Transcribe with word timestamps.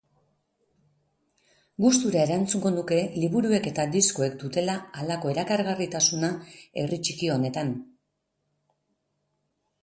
Gustura 1.83 2.23
erantzungo 2.27 2.71
nuke, 2.77 2.97
liburuek 3.23 3.69
eta 3.73 3.85
diskoek 3.97 4.39
dutela 4.45 4.79
halako 5.03 5.35
erakargarritasuna 5.35 6.33
herri 6.57 7.01
txiki 7.05 7.31
honetan. 7.37 7.71